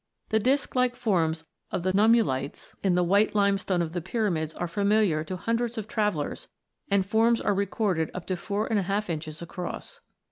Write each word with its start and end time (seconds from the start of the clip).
The 0.29 0.39
disc 0.39 0.73
like 0.75 0.95
forms 0.95 1.45
of 1.69 1.83
the 1.83 1.93
nummulites 1.93 2.73
in 2.81 2.95
the 2.95 3.03
white 3.03 3.35
limestone 3.35 3.83
of 3.83 3.93
the 3.93 4.01
Pyramids 4.01 4.55
are 4.55 4.67
familiar 4.67 5.23
to 5.25 5.37
hundreds 5.37 5.77
of 5.77 5.87
travellers, 5.87 6.47
and 6.89 7.05
forms 7.05 7.39
are 7.39 7.53
recorded 7.53 8.09
up 8.11 8.25
to 8.25 8.35
four 8.35 8.65
and 8.65 8.79
a 8.79 8.89
half 8.89 9.11
inches 9.11 9.43
across. 9.43 10.01